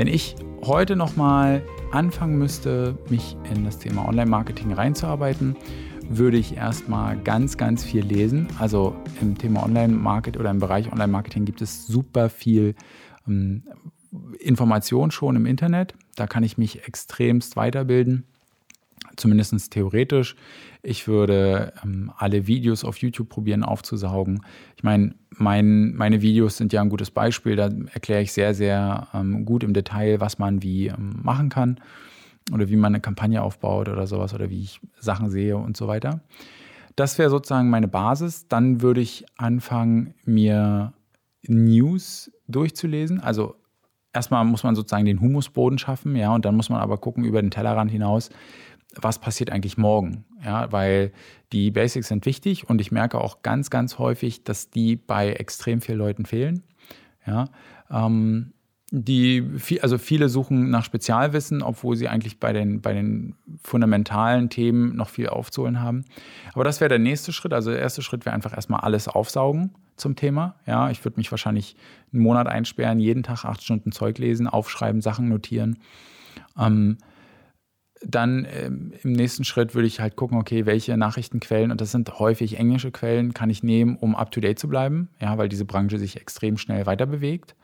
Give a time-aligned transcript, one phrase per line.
[0.00, 5.56] Wenn ich heute nochmal anfangen müsste, mich in das Thema Online-Marketing reinzuarbeiten,
[6.08, 8.48] würde ich erstmal ganz, ganz viel lesen.
[8.58, 12.76] Also im Thema Online-Marketing oder im Bereich Online-Marketing gibt es super viel
[13.28, 13.64] ähm,
[14.38, 15.94] Information schon im Internet.
[16.16, 18.24] Da kann ich mich extremst weiterbilden,
[19.20, 20.36] zumindest theoretisch.
[20.82, 24.40] Ich würde ähm, alle Videos auf YouTube probieren aufzusaugen.
[24.76, 27.56] Ich meine, mein, meine Videos sind ja ein gutes Beispiel.
[27.56, 31.80] Da erkläre ich sehr, sehr ähm, gut im Detail, was man wie ähm, machen kann
[32.52, 35.86] oder wie man eine Kampagne aufbaut oder sowas oder wie ich Sachen sehe und so
[35.86, 36.20] weiter.
[36.96, 38.48] Das wäre sozusagen meine Basis.
[38.48, 40.92] Dann würde ich anfangen, mir
[41.46, 43.20] News durchzulesen.
[43.20, 43.56] Also
[44.12, 47.40] erstmal muss man sozusagen den Humusboden schaffen, ja, und dann muss man aber gucken über
[47.40, 48.30] den Tellerrand hinaus,
[48.96, 51.12] was passiert eigentlich morgen, ja, weil
[51.52, 55.80] die Basics sind wichtig und ich merke auch ganz, ganz häufig, dass die bei extrem
[55.80, 56.62] vielen Leuten fehlen,
[57.26, 57.46] ja.
[57.90, 58.52] Ähm,
[58.92, 59.44] die,
[59.82, 65.08] also viele suchen nach Spezialwissen, obwohl sie eigentlich bei den, bei den fundamentalen Themen noch
[65.08, 66.04] viel aufzuholen haben.
[66.54, 67.52] Aber das wäre der nächste Schritt.
[67.52, 70.56] Also der erste Schritt wäre einfach erstmal alles aufsaugen zum Thema.
[70.66, 71.76] Ja, ich würde mich wahrscheinlich
[72.12, 75.78] einen Monat einsperren, jeden Tag acht Stunden Zeug lesen, aufschreiben, Sachen notieren.
[76.58, 76.98] Ähm,
[78.02, 82.18] dann ähm, im nächsten Schritt würde ich halt gucken, okay, welche Nachrichtenquellen, und das sind
[82.18, 86.16] häufig englische Quellen, kann ich nehmen, um up-to-date zu bleiben, ja, weil diese Branche sich
[86.16, 87.54] extrem schnell weiter bewegt.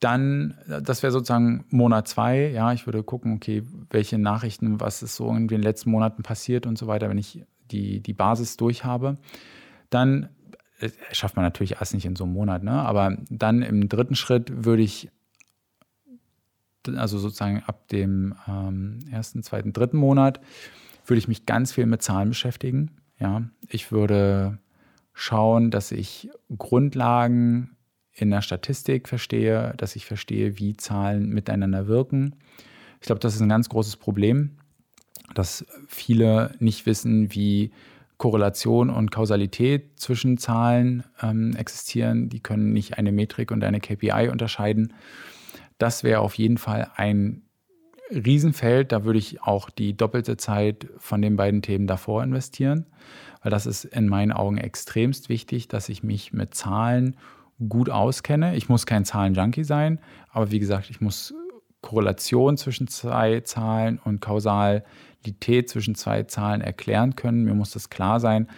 [0.00, 5.16] Dann, das wäre sozusagen Monat zwei, ja, ich würde gucken, okay, welche Nachrichten, was ist
[5.16, 8.84] so in den letzten Monaten passiert und so weiter, wenn ich die, die Basis durch
[8.84, 9.16] habe.
[9.90, 10.30] Dann
[10.80, 12.72] äh, schafft man natürlich alles nicht in so einem Monat, ne?
[12.72, 15.10] aber dann im dritten Schritt würde ich,
[16.88, 20.40] also sozusagen ab dem ähm, ersten, zweiten, dritten Monat,
[21.06, 22.90] würde ich mich ganz viel mit Zahlen beschäftigen.
[23.18, 24.58] Ja, ich würde
[25.12, 27.76] schauen, dass ich Grundlagen
[28.12, 32.36] in der Statistik verstehe, dass ich verstehe, wie Zahlen miteinander wirken.
[33.00, 34.56] Ich glaube, das ist ein ganz großes Problem,
[35.34, 37.72] dass viele nicht wissen, wie
[38.18, 42.28] Korrelation und Kausalität zwischen Zahlen ähm, existieren.
[42.28, 44.94] Die können nicht eine Metrik und eine KPI unterscheiden.
[45.78, 47.42] Das wäre auf jeden Fall ein
[48.10, 48.92] Riesenfeld.
[48.92, 52.86] Da würde ich auch die doppelte Zeit von den beiden Themen davor investieren,
[53.42, 57.16] weil das ist in meinen Augen extremst wichtig, dass ich mich mit Zahlen
[57.68, 58.56] gut auskenne.
[58.56, 61.34] Ich muss kein Zahlenjunkie sein, aber wie gesagt, ich muss
[61.80, 67.44] Korrelation zwischen zwei Zahlen und Kausalität zwischen zwei Zahlen erklären können.
[67.44, 68.48] Mir muss das klar sein,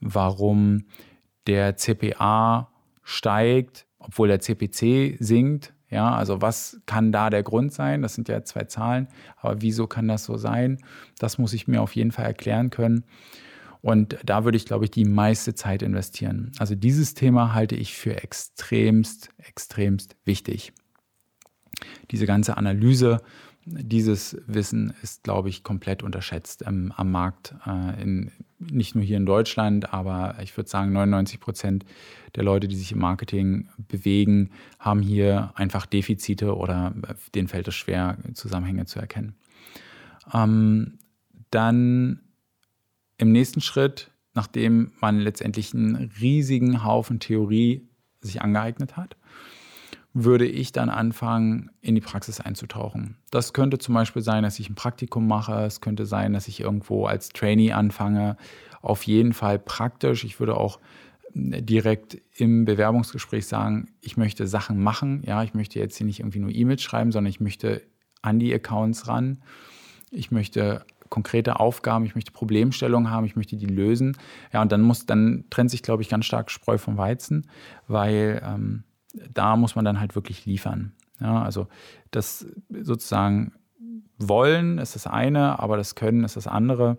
[0.00, 0.84] warum
[1.46, 2.70] der CPA
[3.02, 5.72] steigt, obwohl der CPC sinkt.
[5.88, 8.02] Ja, also was kann da der Grund sein?
[8.02, 10.78] Das sind ja zwei Zahlen, aber wieso kann das so sein?
[11.18, 13.04] Das muss ich mir auf jeden Fall erklären können.
[13.82, 16.50] Und da würde ich, glaube ich, die meiste Zeit investieren.
[16.58, 20.72] Also dieses Thema halte ich für extremst, extremst wichtig.
[22.10, 23.20] Diese ganze Analyse,
[23.66, 27.54] dieses Wissen ist, glaube ich, komplett unterschätzt ähm, am Markt.
[27.66, 31.84] Äh, in, nicht nur hier in Deutschland, aber ich würde sagen, 99 Prozent
[32.36, 37.66] der Leute, die sich im Marketing bewegen, haben hier einfach Defizite oder äh, denen fällt
[37.66, 39.34] es schwer, Zusammenhänge zu erkennen.
[40.32, 40.98] Ähm,
[41.50, 42.20] dann
[43.18, 47.88] im nächsten Schritt, nachdem man letztendlich einen riesigen Haufen Theorie
[48.20, 49.16] sich angeeignet hat,
[50.18, 53.18] würde ich dann anfangen, in die Praxis einzutauchen.
[53.30, 55.64] Das könnte zum Beispiel sein, dass ich ein Praktikum mache.
[55.66, 58.38] Es könnte sein, dass ich irgendwo als Trainee anfange.
[58.80, 60.24] Auf jeden Fall praktisch.
[60.24, 60.80] Ich würde auch
[61.34, 65.22] direkt im Bewerbungsgespräch sagen, ich möchte Sachen machen.
[65.26, 67.82] Ja, ich möchte jetzt hier nicht irgendwie nur E-Mails schreiben, sondern ich möchte
[68.22, 69.42] an die Accounts ran.
[70.10, 74.16] Ich möchte konkrete Aufgaben, ich möchte Problemstellungen haben, ich möchte die lösen.
[74.50, 77.50] Ja, und dann muss, dann trennt sich, glaube ich, ganz stark Spreu vom Weizen,
[77.86, 78.84] weil ähm,
[79.32, 80.92] da muss man dann halt wirklich liefern.
[81.20, 81.68] Ja, also
[82.10, 83.52] das sozusagen
[84.18, 86.96] wollen ist das eine, aber das Können ist das andere.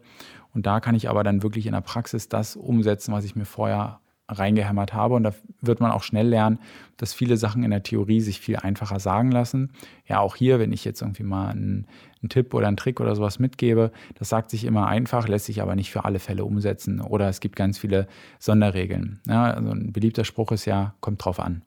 [0.54, 3.46] Und da kann ich aber dann wirklich in der Praxis das umsetzen, was ich mir
[3.46, 5.16] vorher reingehämmert habe.
[5.16, 6.60] Und da wird man auch schnell lernen,
[6.98, 9.72] dass viele Sachen in der Theorie sich viel einfacher sagen lassen.
[10.06, 11.88] Ja, auch hier, wenn ich jetzt irgendwie mal einen,
[12.22, 15.62] einen, Tipp oder einen Trick oder sowas mitgebe, das sagt sich immer einfach, lässt sich
[15.62, 17.02] aber nicht für alle Fälle umsetzen.
[17.02, 18.08] Oder es gibt ganz viele
[18.40, 19.20] Sonderregeln.
[19.28, 21.62] Ja, also ein beliebter Spruch ist ja, kommt drauf an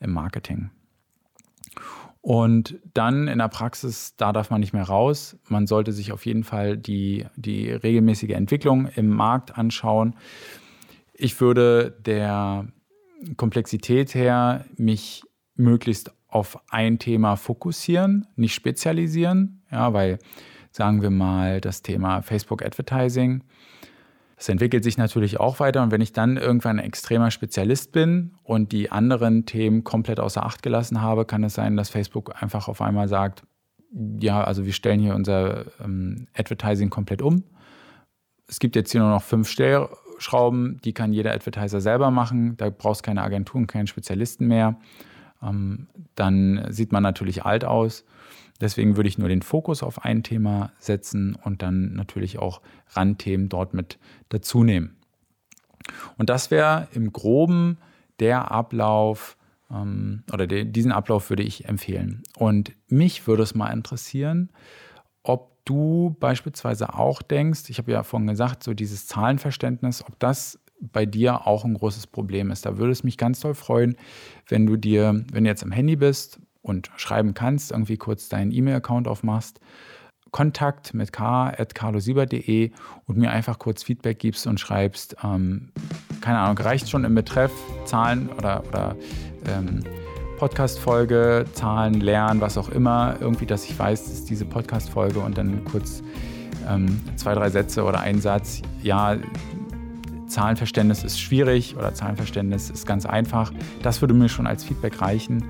[0.00, 0.70] im Marketing.
[2.22, 5.38] Und dann in der Praxis, da darf man nicht mehr raus.
[5.48, 10.14] Man sollte sich auf jeden Fall die, die regelmäßige Entwicklung im Markt anschauen
[11.20, 12.66] ich würde der
[13.36, 15.22] Komplexität her mich
[15.54, 20.18] möglichst auf ein Thema fokussieren, nicht spezialisieren, ja, weil
[20.70, 23.42] sagen wir mal das Thema Facebook Advertising.
[24.36, 25.82] Das entwickelt sich natürlich auch weiter.
[25.82, 30.46] Und wenn ich dann irgendwann ein extremer Spezialist bin und die anderen Themen komplett außer
[30.46, 33.42] Acht gelassen habe, kann es sein, dass Facebook einfach auf einmal sagt,
[34.20, 37.44] ja, also wir stellen hier unser ähm, Advertising komplett um.
[38.46, 39.48] Es gibt jetzt hier nur noch fünf
[40.20, 42.56] Stellschrauben, die kann jeder Advertiser selber machen.
[42.58, 44.76] Da brauchst keine Agenturen, keinen Spezialisten mehr.
[45.42, 48.04] Ähm, dann sieht man natürlich alt aus.
[48.60, 53.48] Deswegen würde ich nur den Fokus auf ein Thema setzen und dann natürlich auch Randthemen
[53.48, 54.96] dort mit dazu nehmen.
[56.18, 57.78] Und das wäre im groben
[58.20, 59.38] der Ablauf
[59.70, 62.22] ähm, oder den, diesen Ablauf würde ich empfehlen.
[62.36, 64.50] Und mich würde es mal interessieren,
[65.22, 70.58] ob du beispielsweise auch denkst, ich habe ja vorhin gesagt, so dieses Zahlenverständnis, ob das
[70.80, 72.66] bei dir auch ein großes Problem ist.
[72.66, 73.96] Da würde es mich ganz toll freuen,
[74.48, 78.52] wenn du dir, wenn du jetzt am Handy bist, und schreiben kannst, irgendwie kurz deinen
[78.52, 79.60] E-Mail-Account aufmachst,
[80.30, 82.70] Kontakt mit k at carlosieber.de
[83.06, 85.72] und mir einfach kurz Feedback gibst und schreibst, ähm,
[86.20, 87.50] keine Ahnung, reicht schon im Betreff
[87.84, 88.94] Zahlen oder, oder
[89.46, 89.82] ähm,
[90.40, 95.36] Podcast-Folge, Zahlen, Lernen, was auch immer, irgendwie, dass ich weiß, das ist diese Podcast-Folge und
[95.36, 96.02] dann kurz
[96.66, 99.18] ähm, zwei, drei Sätze oder ein Satz, ja,
[100.28, 103.52] Zahlenverständnis ist schwierig oder Zahlenverständnis ist ganz einfach.
[103.82, 105.44] Das würde mir schon als Feedback reichen.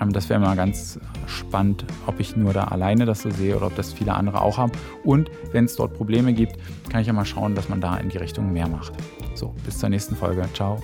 [0.00, 3.66] Ähm, das wäre mal ganz spannend, ob ich nur da alleine das so sehe oder
[3.66, 4.72] ob das viele andere auch haben.
[5.04, 6.56] Und wenn es dort Probleme gibt,
[6.88, 8.94] kann ich ja mal schauen, dass man da in die Richtung mehr macht.
[9.34, 10.48] So, bis zur nächsten Folge.
[10.54, 10.80] Ciao.